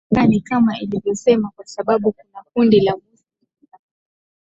[0.09, 3.27] sasa marekani kama ilivyosema kwa sababu kuna kundi la muslim
[3.71, 3.79] sasa